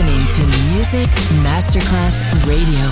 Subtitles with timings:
[0.00, 1.10] listening to Music
[1.44, 2.86] Masterclass Radio.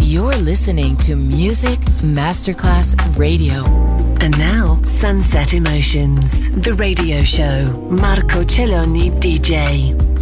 [0.00, 3.64] You're listening to Music Masterclass Radio.
[4.20, 7.66] And now, Sunset Emotions, the radio show.
[7.90, 10.21] Marco Celloni, DJ.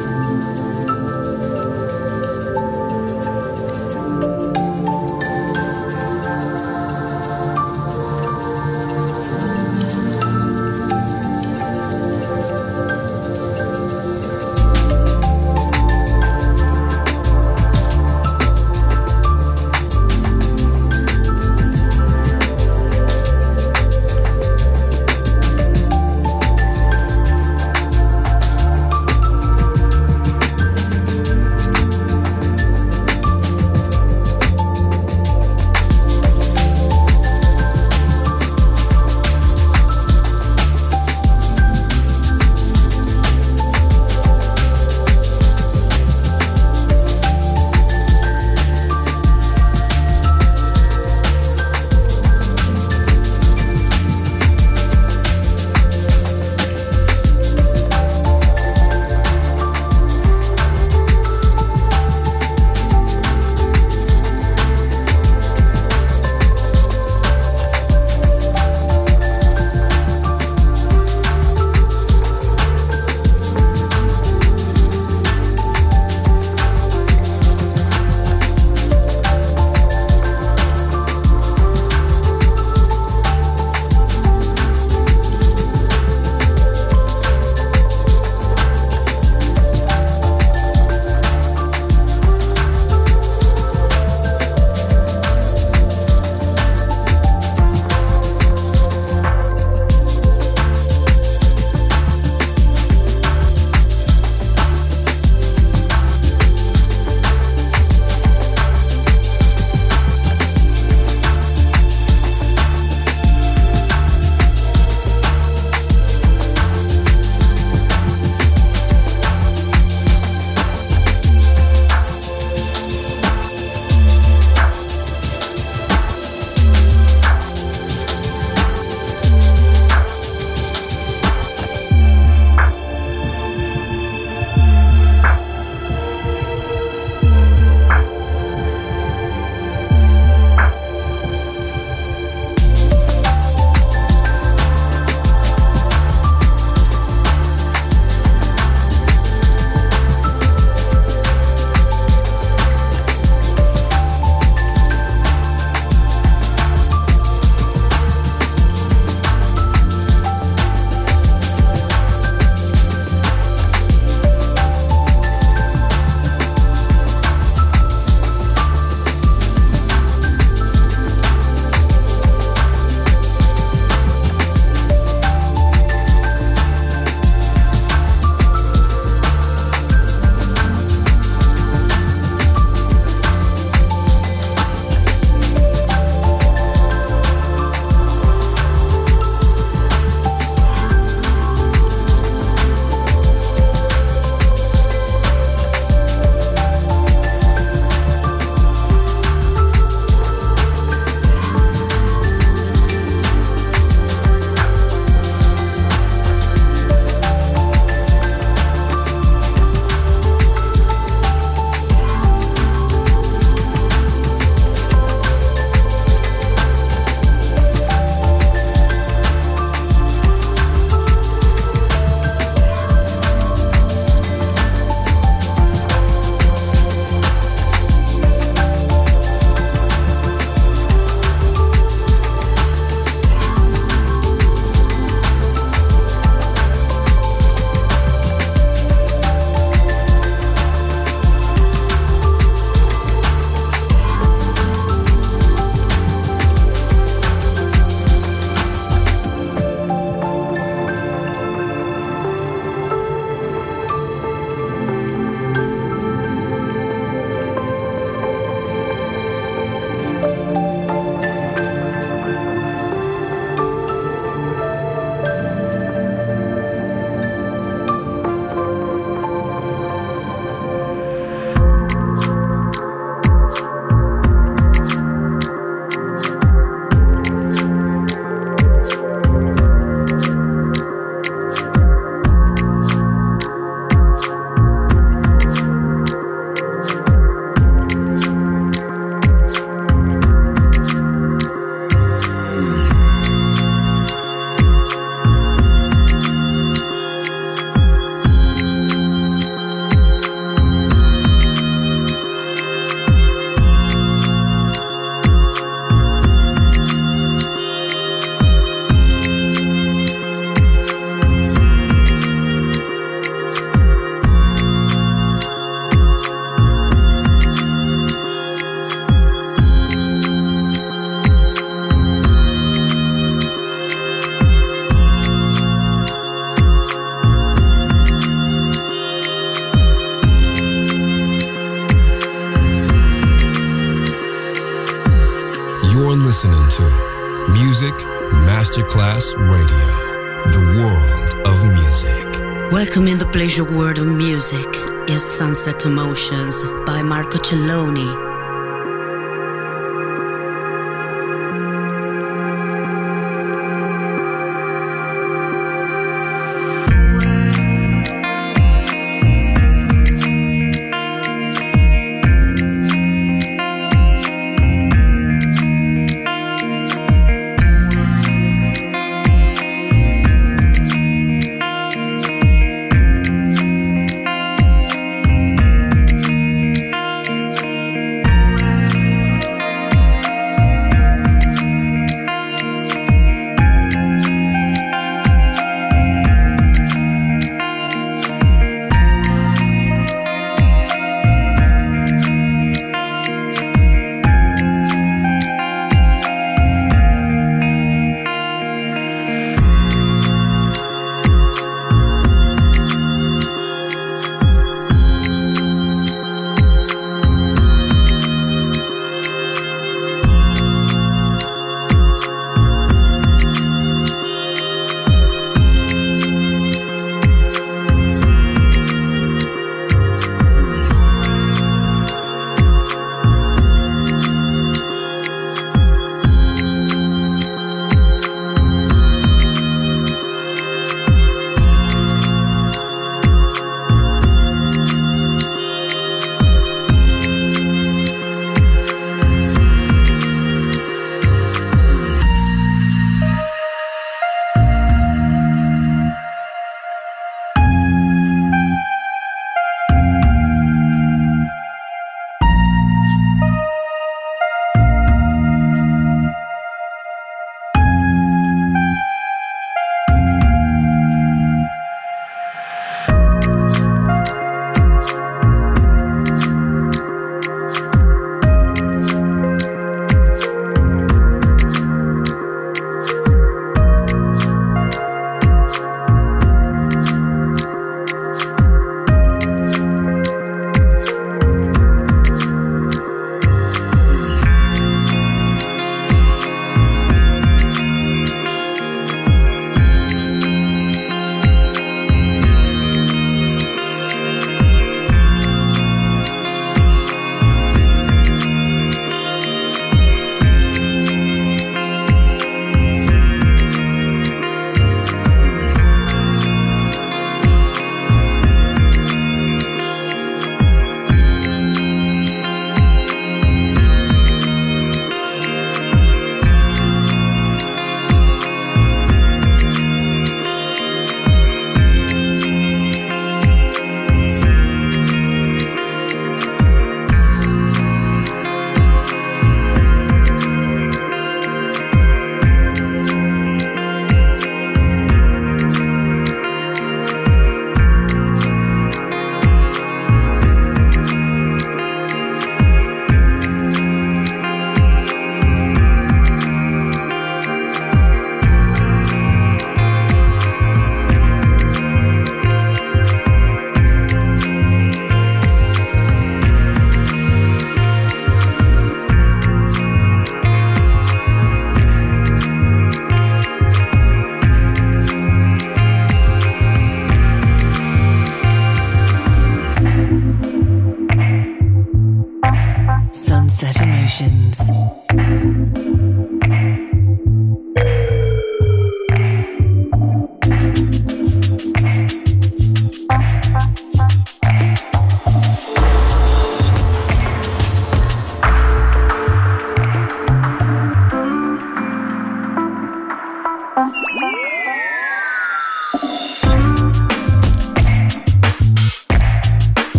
[343.51, 344.77] Pleasure world of music
[345.09, 348.30] is Sunset Emotions by Marco Celloni.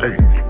[0.00, 0.49] change.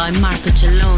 [0.00, 0.89] By Marco Celloni.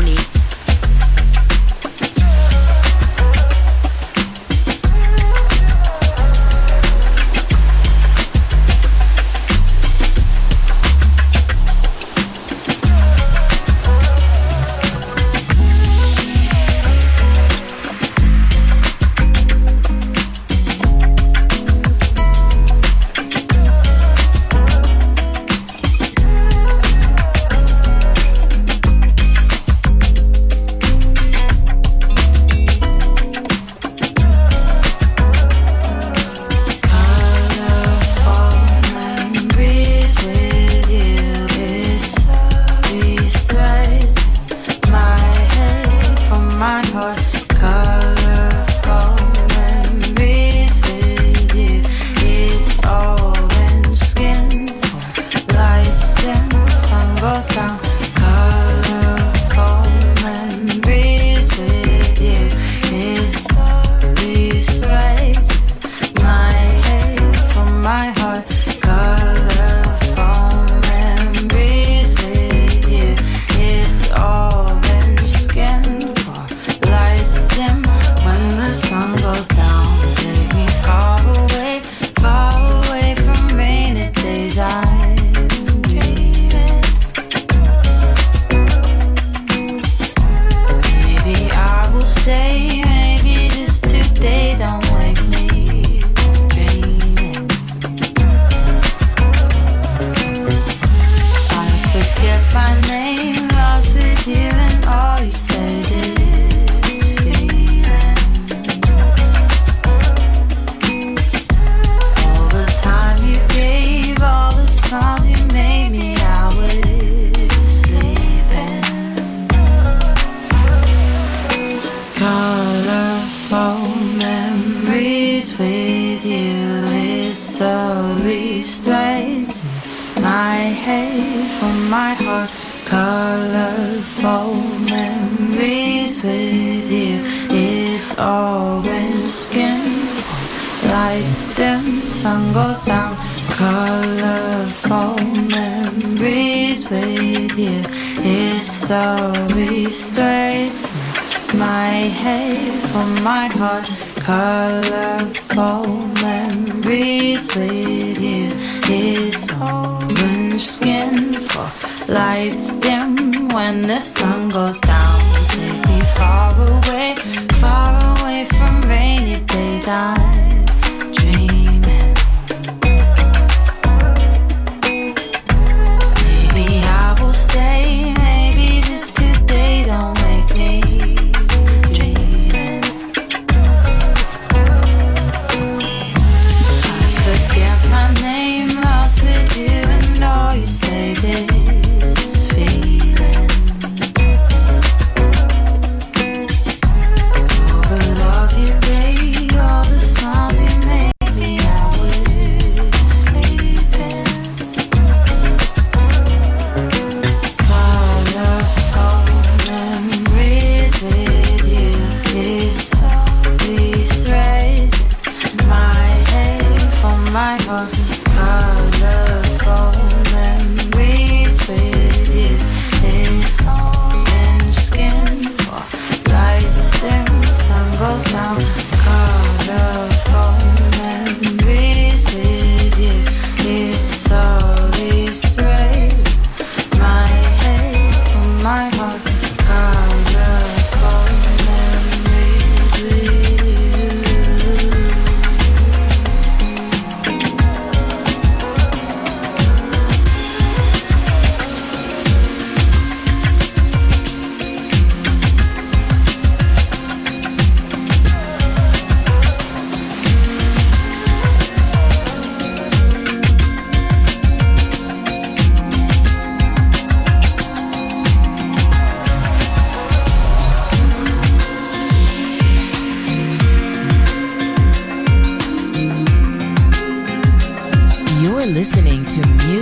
[162.43, 165.22] lights dim when the sun goes down.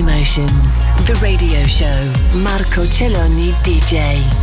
[0.00, 2.10] Emotions, the radio show.
[2.38, 4.39] Marco Celloni DJ.